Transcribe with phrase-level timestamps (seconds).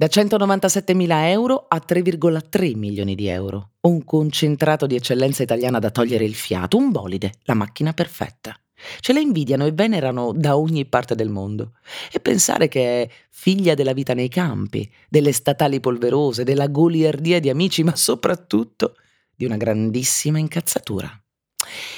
[0.00, 3.72] Da 197.000 euro a 3,3 milioni di euro.
[3.82, 8.58] Un concentrato di eccellenza italiana da togliere il fiato, un bolide, la macchina perfetta.
[9.00, 11.72] Ce la invidiano e venerano da ogni parte del mondo.
[12.10, 17.50] E pensare che è figlia della vita nei campi, delle statali polverose, della goliardia di
[17.50, 18.96] amici, ma soprattutto
[19.36, 21.10] di una grandissima incazzatura.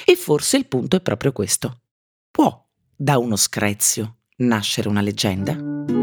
[0.03, 1.79] E forse il punto è proprio questo.
[2.29, 6.02] Può, da uno screzio, nascere una leggenda?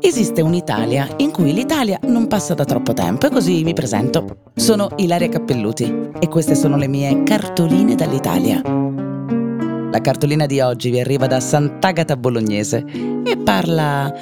[0.00, 4.50] Esiste un'Italia in cui l'Italia non passa da troppo tempo e così mi presento.
[4.54, 8.60] Sono Ilaria Cappelluti e queste sono le mie cartoline dall'Italia.
[8.62, 12.84] La cartolina di oggi vi arriva da Sant'Agata Bolognese
[13.24, 14.12] e parla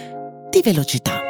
[0.51, 1.21] di velocità.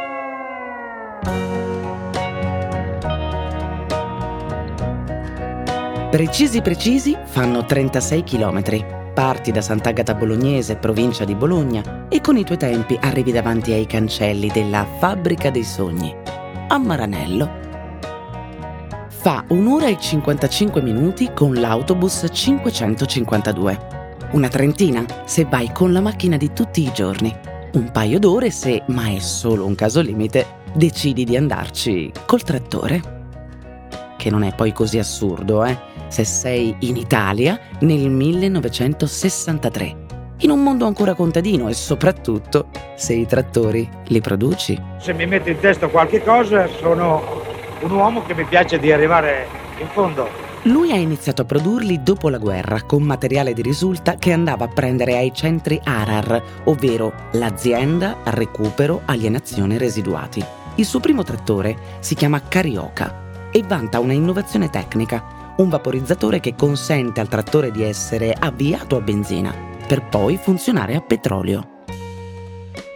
[6.11, 12.45] Precisi precisi fanno 36 chilometri Parti da Sant'Agata Bolognese, provincia di Bologna, e con i
[12.45, 16.15] tuoi tempi arrivi davanti ai cancelli della Fabbrica dei Sogni,
[16.69, 17.59] a Maranello.
[19.09, 23.99] Fa un'ora e 55 minuti con l'autobus 552.
[24.33, 27.37] Una trentina se vai con la macchina di tutti i giorni.
[27.73, 33.19] Un paio d'ore se, ma è solo un caso limite, decidi di andarci col trattore.
[34.17, 35.90] Che non è poi così assurdo, eh?
[36.11, 39.97] Se sei in Italia nel 1963,
[40.39, 44.79] in un mondo ancora contadino e soprattutto se i trattori li produci.
[44.99, 47.43] Se mi metto in testa qualche cosa sono
[47.81, 49.47] un uomo che mi piace di arrivare
[49.79, 50.49] in fondo.
[50.65, 54.69] Lui ha iniziato a produrli dopo la guerra con materiale di risulta che andava a
[54.69, 60.45] prendere ai centri ARAR, ovvero l'azienda recupero alienazione residuati.
[60.75, 66.55] Il suo primo trattore si chiama Carioca e vanta una innovazione tecnica un vaporizzatore che
[66.55, 69.55] consente al trattore di essere avviato a benzina
[69.87, 71.79] per poi funzionare a petrolio.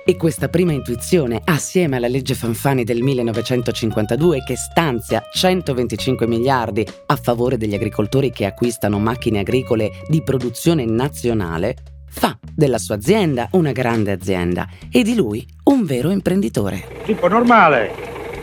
[0.07, 7.17] E questa prima intuizione, assieme alla legge Fanfani del 1952 che stanzia 125 miliardi a
[7.17, 11.77] favore degli agricoltori che acquistano macchine agricole di produzione nazionale,
[12.07, 17.03] fa della sua azienda una grande azienda e di lui un vero imprenditore.
[17.05, 17.93] Tipo normale,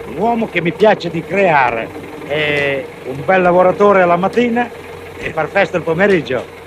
[0.08, 2.11] un uomo che mi piace di creare
[3.06, 4.70] un bel lavoratore alla mattina
[5.18, 6.61] e far festa il pomeriggio.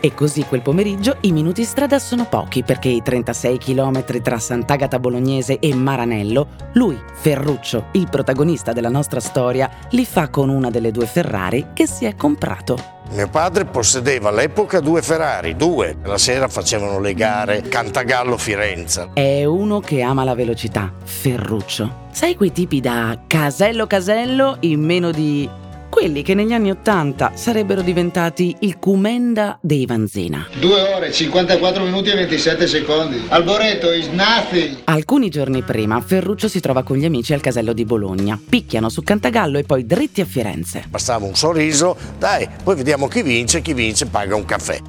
[0.00, 4.38] E così quel pomeriggio i minuti in strada sono pochi perché i 36 km tra
[4.38, 10.70] Sant'Agata Bolognese e Maranello, lui, Ferruccio, il protagonista della nostra storia, li fa con una
[10.70, 12.94] delle due Ferrari che si è comprato.
[13.10, 15.96] Mio padre possedeva all'epoca due Ferrari, due.
[16.02, 19.10] La sera facevano le gare Cantagallo-Firenze.
[19.12, 22.04] È uno che ama la velocità, Ferruccio.
[22.10, 25.48] Sai quei tipi da casello casello in meno di
[25.88, 30.46] quelli che negli anni Ottanta sarebbero diventati il Cumenda dei Vanzina.
[30.58, 33.22] 2 ore, 54 minuti e 27 secondi.
[33.28, 34.78] Alboreto is nothing.
[34.84, 38.38] Alcuni giorni prima, Ferruccio si trova con gli amici al casello di Bologna.
[38.48, 40.84] Picchiano su Cantagallo e poi dritti a Firenze.
[40.88, 44.80] Bastava un sorriso, dai, poi vediamo chi vince, chi vince paga un caffè.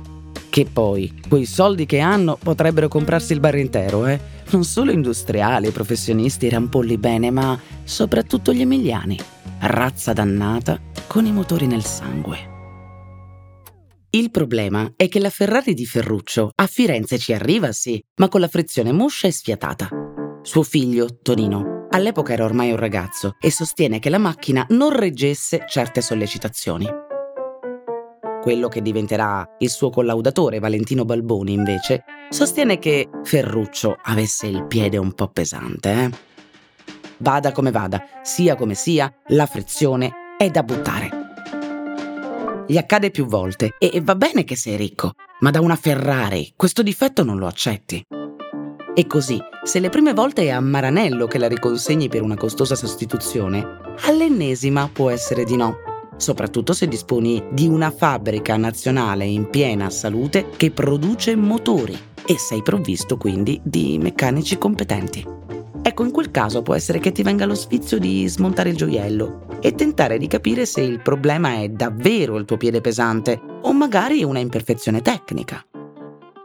[0.49, 4.19] Che poi, quei soldi che hanno potrebbero comprarsi il bar intero, eh?
[4.49, 9.19] Non solo industriali professionisti rampolli bene, ma soprattutto gli emiliani.
[9.59, 12.55] Razza dannata con i motori nel sangue.
[14.11, 18.39] Il problema è che la Ferrari di Ferruccio a Firenze ci arriva sì, ma con
[18.39, 19.89] la frizione moscia e sfiatata.
[20.43, 25.65] Suo figlio, Tonino, all'epoca era ormai un ragazzo e sostiene che la macchina non reggesse
[25.67, 26.87] certe sollecitazioni.
[28.41, 34.97] Quello che diventerà il suo collaudatore, Valentino Balboni, invece, sostiene che Ferruccio avesse il piede
[34.97, 35.91] un po' pesante.
[35.91, 36.26] Eh?
[37.19, 41.09] Vada come vada, sia come sia, la frizione è da buttare.
[42.67, 46.83] Gli accade più volte e va bene che sei ricco, ma da una Ferrari questo
[46.83, 48.03] difetto non lo accetti.
[48.93, 52.75] E così, se le prime volte è a Maranello che la riconsegni per una costosa
[52.75, 53.65] sostituzione,
[54.05, 55.77] all'ennesima può essere di no.
[56.17, 62.61] Soprattutto se disponi di una fabbrica nazionale in piena salute che produce motori e sei
[62.63, 65.36] provvisto quindi di meccanici competenti.
[65.87, 69.59] Ecco, in quel caso può essere che ti venga lo sfizio di smontare il gioiello
[69.61, 74.21] e tentare di capire se il problema è davvero il tuo piede pesante o magari
[74.21, 75.65] una imperfezione tecnica.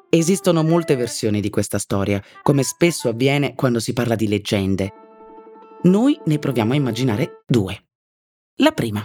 [0.08, 4.92] Esistono molte versioni di questa storia, come spesso avviene quando si parla di leggende.
[5.82, 7.86] Noi ne proviamo a immaginare due.
[8.58, 9.04] La prima.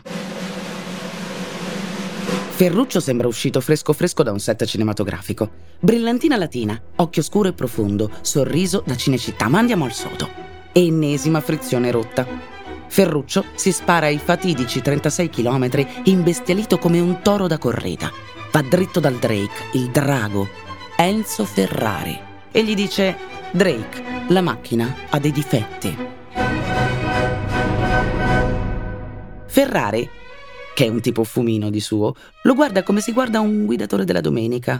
[2.57, 5.51] Ferruccio sembra uscito fresco fresco da un set cinematografico.
[5.79, 10.27] Brillantina latina, occhio scuro e profondo, sorriso da Cinecittà, ma andiamo al sodo.
[10.71, 12.25] Ennesima frizione rotta.
[12.87, 18.11] Ferruccio si spara i fatidici 36 km imbestialito come un toro da correda.
[18.51, 20.47] Va dritto dal Drake, il drago,
[20.95, 22.19] Enzo Ferrari
[22.51, 23.15] e gli dice
[23.51, 25.95] Drake, la macchina ha dei difetti.
[29.45, 30.09] Ferrari,
[30.77, 32.13] che è un tipo fumino di suo,
[32.43, 34.79] lo guarda come si guarda un guidatore della domenica,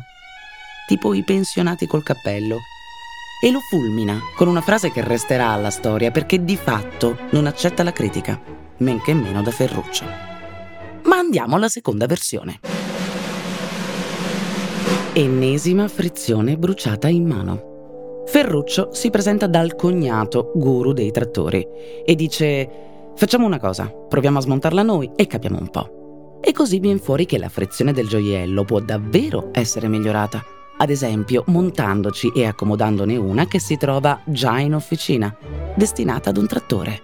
[0.85, 2.57] tipo i pensionati col cappello,
[3.44, 7.81] e lo fulmina con una frase che resterà alla storia perché di fatto non accetta
[7.81, 8.39] la critica,
[8.77, 10.05] men che meno da Ferruccio.
[11.05, 12.59] Ma andiamo alla seconda versione.
[15.13, 18.23] Ennesima frizione bruciata in mano.
[18.27, 21.65] Ferruccio si presenta dal cognato, guru dei trattori,
[22.05, 22.69] e dice:
[23.18, 26.40] Facciamo una cosa, proviamo a smontarla noi e capiamo un po'.
[26.40, 30.46] E così viene fuori che la frizione del gioiello può davvero essere migliorata.
[30.78, 35.36] Ad esempio, montandoci e accomodandone una che si trova già in officina,
[35.75, 37.02] destinata ad un trattore.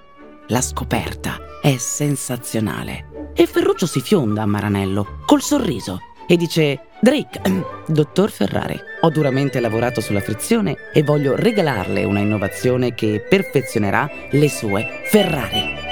[0.50, 3.32] La scoperta è sensazionale.
[3.34, 7.42] E Ferruccio si fionda a Maranello, col sorriso, e dice Drake,
[7.88, 14.48] dottor Ferrari, ho duramente lavorato sulla frizione e voglio regalarle una innovazione che perfezionerà le
[14.48, 15.83] sue Ferrari.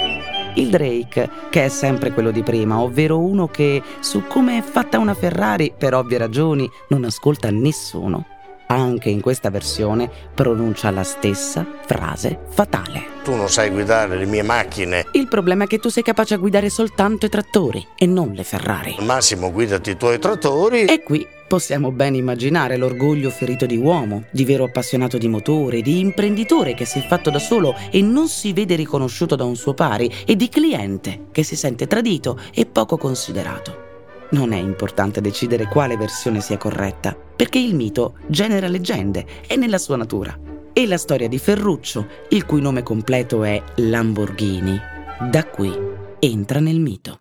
[0.56, 5.00] Il Drake, che è sempre quello di prima, ovvero uno che su come è fatta
[5.00, 8.26] una Ferrari, per ovvie ragioni, non ascolta nessuno,
[8.74, 13.20] anche in questa versione pronuncia la stessa frase fatale.
[13.24, 15.06] Tu non sai guidare le mie macchine.
[15.12, 18.44] Il problema è che tu sei capace a guidare soltanto i trattori e non le
[18.44, 18.96] Ferrari.
[19.00, 20.86] Massimo guidati i tuoi trattori.
[20.86, 26.00] E qui possiamo ben immaginare l'orgoglio ferito di uomo, di vero appassionato di motore, di
[26.00, 29.74] imprenditore che si è fatto da solo e non si vede riconosciuto da un suo
[29.74, 33.90] pari e di cliente che si sente tradito e poco considerato.
[34.30, 39.80] Non è importante decidere quale versione sia corretta, perché il mito genera leggende, è nella
[39.80, 40.38] sua natura.
[40.74, 44.80] E la storia di Ferruccio, il cui nome completo è Lamborghini,
[45.32, 45.76] da qui
[46.20, 47.21] entra nel mito.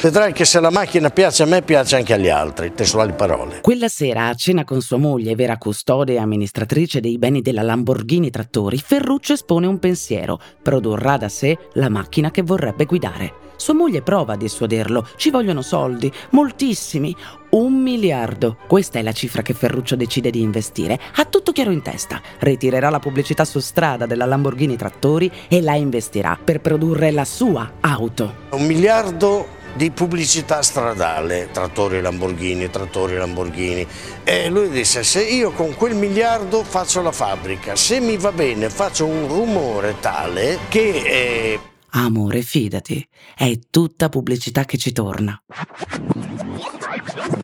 [0.00, 2.72] Vedrai che se la macchina piace a me, piace anche agli altri.
[2.72, 3.60] Testuali parole.
[3.60, 8.30] Quella sera, a cena con sua moglie, vera custode e amministratrice dei beni della Lamborghini
[8.30, 10.38] Trattori, Ferruccio espone un pensiero.
[10.62, 13.40] Produrrà da sé la macchina che vorrebbe guidare.
[13.56, 15.06] Sua moglie prova a dissuaderlo.
[15.16, 17.14] Ci vogliono soldi, moltissimi.
[17.50, 18.56] Un miliardo.
[18.66, 20.98] Questa è la cifra che Ferruccio decide di investire.
[21.16, 22.20] Ha tutto chiaro in testa.
[22.40, 27.74] Ritirerà la pubblicità su strada della Lamborghini Trattori e la investirà per produrre la sua
[27.80, 28.34] auto.
[28.50, 33.86] Un miliardo di pubblicità stradale, trattori Lamborghini, trattori Lamborghini.
[34.24, 38.70] E lui disse, se io con quel miliardo faccio la fabbrica, se mi va bene
[38.70, 41.02] faccio un rumore tale che...
[41.04, 41.60] Eh...
[41.94, 45.40] Amore, fidati, è tutta pubblicità che ci torna.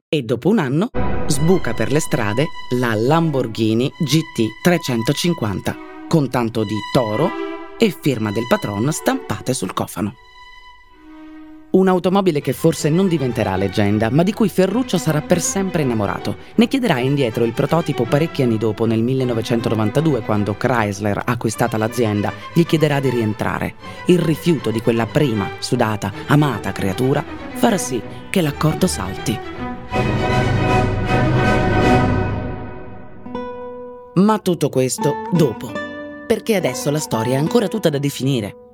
[0.08, 0.90] E dopo un anno
[1.26, 2.46] sbuca per le strade
[2.78, 5.76] la Lamborghini GT 350
[6.08, 7.30] con tanto di toro
[7.78, 10.14] e firma del patron stampate sul cofano.
[11.70, 16.36] Un'automobile che forse non diventerà leggenda, ma di cui Ferruccio sarà per sempre innamorato.
[16.54, 22.64] Ne chiederà indietro il prototipo parecchi anni dopo, nel 1992, quando Chrysler, acquistata l'azienda, gli
[22.64, 23.74] chiederà di rientrare.
[24.06, 27.22] Il rifiuto di quella prima, sudata, amata creatura
[27.52, 29.38] farà sì che l'accordo salti.
[34.14, 35.70] Ma tutto questo dopo,
[36.26, 38.67] perché adesso la storia è ancora tutta da definire.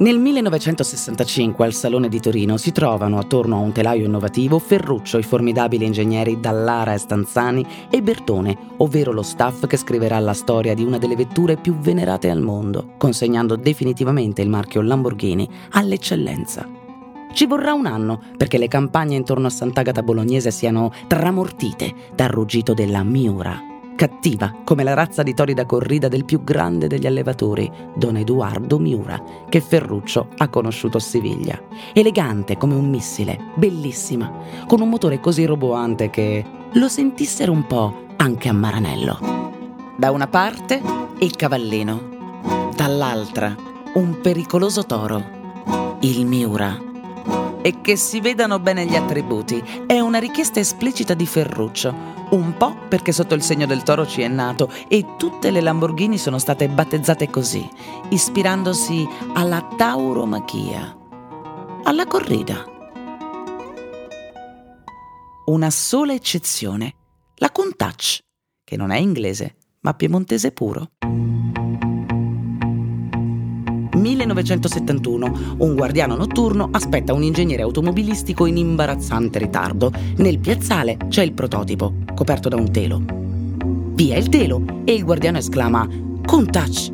[0.00, 5.24] Nel 1965 al Salone di Torino si trovano attorno a un telaio innovativo Ferruccio, i
[5.24, 10.84] formidabili ingegneri Dallara e Stanzani e Bertone, ovvero lo staff che scriverà la storia di
[10.84, 16.64] una delle vetture più venerate al mondo, consegnando definitivamente il marchio Lamborghini all'eccellenza.
[17.32, 22.72] Ci vorrà un anno perché le campagne intorno a Sant'Agata Bolognese siano tramortite dal ruggito
[22.72, 23.67] della Miura,
[23.98, 28.78] cattiva come la razza di tori da corrida del più grande degli allevatori, Don Edoardo
[28.78, 31.60] Miura, che Ferruccio ha conosciuto a Siviglia.
[31.92, 34.32] Elegante come un missile, bellissima,
[34.68, 39.18] con un motore così roboante che lo sentissero un po' anche a Maranello.
[39.96, 40.80] Da una parte
[41.18, 43.52] il cavallino, dall'altra
[43.94, 46.86] un pericoloso toro, il Miura
[47.68, 49.62] e che si vedano bene gli attributi.
[49.86, 51.94] È una richiesta esplicita di Ferruccio.
[52.30, 56.16] Un po' perché sotto il segno del toro ci è nato e tutte le Lamborghini
[56.16, 57.68] sono state battezzate così,
[58.08, 60.96] ispirandosi alla tauromachia,
[61.82, 62.64] alla corrida.
[65.44, 66.94] Una sola eccezione,
[67.34, 68.20] la Countach,
[68.64, 70.92] che non è inglese, ma piemontese puro.
[74.08, 79.92] 1971 un guardiano notturno aspetta un ingegnere automobilistico in imbarazzante ritardo.
[80.16, 83.02] Nel piazzale c'è il prototipo, coperto da un telo.
[83.94, 85.86] Via il telo e il guardiano esclama
[86.24, 86.92] Countach.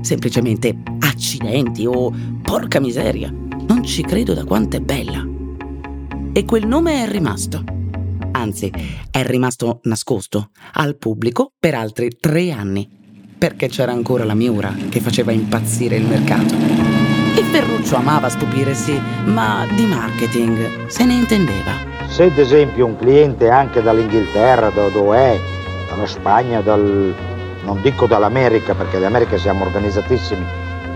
[0.00, 5.26] Semplicemente accidenti o porca miseria, non ci credo da quanto è bella.
[6.32, 7.62] E quel nome è rimasto.
[8.32, 8.72] Anzi,
[9.10, 13.02] è rimasto nascosto al pubblico per altri tre anni
[13.44, 16.54] perché c'era ancora la Miura che faceva impazzire il mercato.
[17.36, 21.72] E Ferruccio amava stupirsi, ma di marketing se ne intendeva.
[22.06, 25.38] Se ad esempio un cliente anche dall'Inghilterra, da dove è,
[25.90, 27.14] dalla Spagna, dal,
[27.64, 30.42] non dico dall'America perché d'America siamo organizzatissimi,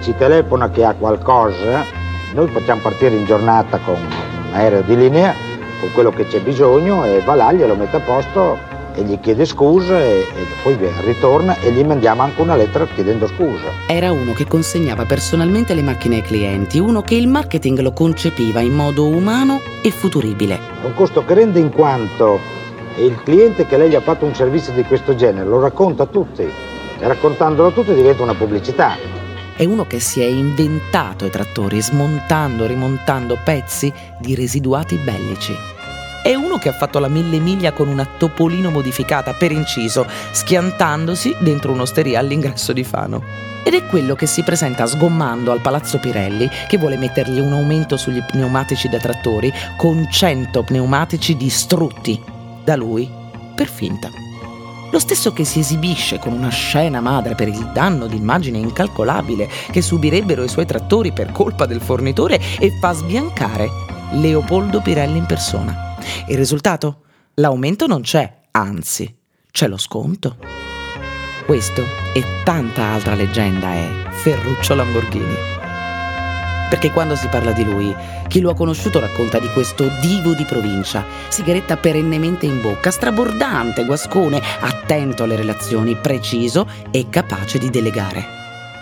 [0.00, 1.84] ci telefona che ha qualcosa,
[2.32, 5.34] noi possiamo partire in giornata con un aereo di linea,
[5.80, 8.67] con quello che c'è bisogno e va là, glielo mette a posto
[8.98, 13.28] e gli chiede scusa e, e, poi ritorna e gli mandiamo anche una lettera chiedendo
[13.28, 13.70] scusa.
[13.86, 18.60] Era uno che consegnava personalmente le macchine ai clienti, uno che il marketing lo concepiva
[18.60, 20.58] in modo umano e futuribile.
[20.82, 22.40] Un costo che rende in quanto
[22.96, 26.06] il cliente che lei gli ha fatto un servizio di questo genere lo racconta a
[26.06, 28.96] tutti e raccontandolo a tutti diventa una pubblicità.
[29.54, 35.77] È uno che si è inventato i trattori smontando, rimontando pezzi di residuati bellici
[36.28, 41.35] è uno che ha fatto la mille miglia con una topolino modificata per inciso, schiantandosi
[41.38, 43.23] dentro un'osteria all'ingresso di Fano.
[43.62, 47.97] Ed è quello che si presenta sgommando al Palazzo Pirelli, che vuole mettergli un aumento
[47.97, 52.23] sugli pneumatici da trattori, con 100 pneumatici distrutti
[52.62, 53.11] da lui
[53.54, 54.11] per finta.
[54.90, 59.80] Lo stesso che si esibisce con una scena madre per il danno d'immagine incalcolabile che
[59.80, 63.70] subirebbero i suoi trattori per colpa del fornitore e fa sbiancare
[64.11, 65.88] Leopoldo Pirelli in persona.
[66.28, 67.02] Il risultato?
[67.34, 69.14] L'aumento non c'è, anzi,
[69.50, 70.36] c'è lo sconto.
[71.46, 75.34] Questo e tanta altra leggenda è Ferruccio Lamborghini.
[76.68, 77.94] Perché quando si parla di lui,
[78.28, 83.86] chi lo ha conosciuto racconta di questo divo di provincia, sigaretta perennemente in bocca, strabordante,
[83.86, 88.22] guascone, attento alle relazioni, preciso e capace di delegare.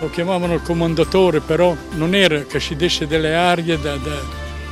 [0.00, 4.16] Lo chiamavano il comandatore, però non era che si desse delle arie da, da,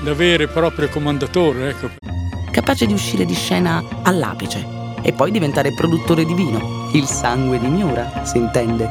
[0.02, 1.68] da vero e proprio comandatore.
[1.68, 2.03] Ecco
[2.54, 4.64] capace di uscire di scena all'apice
[5.02, 6.88] e poi diventare produttore di vino.
[6.92, 8.88] Il sangue di Miura, si intende.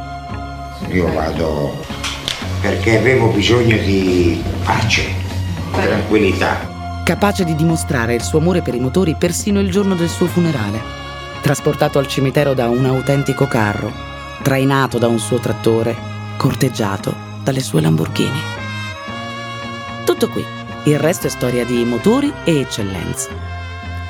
[0.90, 1.74] Io vado
[2.60, 5.06] perché avevo bisogno di pace,
[5.72, 7.02] tranquillità.
[7.06, 10.82] Capace di dimostrare il suo amore per i motori persino il giorno del suo funerale.
[11.42, 13.94] Trasportato al cimitero da un autentico carro,
[14.42, 15.96] trainato da un suo trattore,
[16.36, 18.42] corteggiato dalle sue Lamborghini.
[20.04, 20.63] Tutto qui.
[20.86, 23.30] Il resto è storia di motori e eccellenza.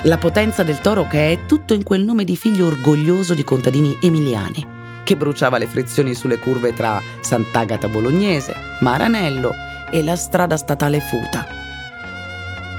[0.06, 3.96] La potenza del toro che è tutto in quel nome di figlio orgoglioso di contadini
[4.01, 4.65] emiliani,
[5.03, 9.53] che bruciava le frizioni sulle curve tra Sant'Agata Bolognese, Maranello
[9.92, 11.46] e la strada statale Futa.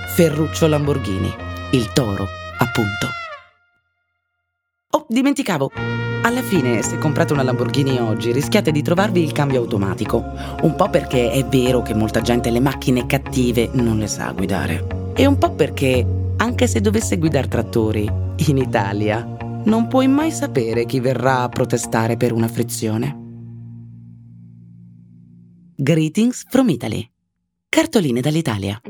[0.08, 1.32] Ferruccio Lamborghini,
[1.70, 2.26] il toro,
[2.58, 3.23] appunto.
[4.94, 5.72] Oh, dimenticavo.
[6.22, 10.24] Alla fine, se comprate una Lamborghini oggi, rischiate di trovarvi il cambio automatico.
[10.62, 15.12] Un po' perché è vero che molta gente le macchine cattive non le sa guidare.
[15.16, 18.08] E un po' perché anche se dovesse guidare trattori
[18.46, 23.22] in Italia, non puoi mai sapere chi verrà a protestare per una frizione.
[25.74, 27.10] Greetings from Italy.
[27.68, 28.80] Cartoline dall'Italia.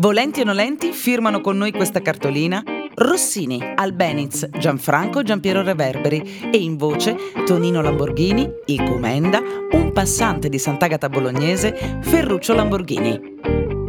[0.00, 2.62] Volenti o nolenti firmano con noi questa cartolina
[2.94, 7.14] Rossini, Albeniz, Gianfranco Giampiero Reverberi e in voce
[7.44, 9.42] Tonino Lamborghini, il Comenda,
[9.72, 13.20] un passante di Sant'Agata Bolognese, Ferruccio Lamborghini.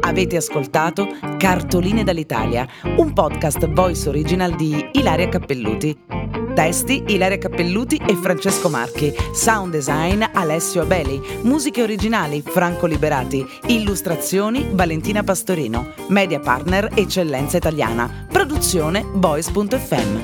[0.02, 6.21] Avete ascoltato Cartoline dall'Italia, un podcast voice original di Ilaria Cappelluti.
[6.54, 9.14] Testi Ilaria Cappelluti e Francesco Marchi.
[9.34, 11.20] Sound design Alessio Abeli.
[11.44, 13.46] Musiche originali Franco Liberati.
[13.68, 15.94] Illustrazioni Valentina Pastorino.
[16.10, 18.28] Media partner Eccellenza Italiana.
[18.30, 20.20] Produzione Boys.fm.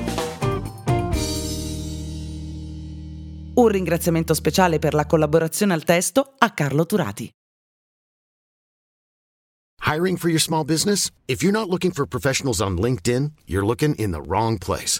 [3.53, 7.31] Un ringraziamento speciale per la collaborazione al testo a Carlo Turati.
[9.85, 11.11] Hiring for your small business?
[11.27, 14.99] If you're not looking for professionals on LinkedIn, you're looking in the wrong place.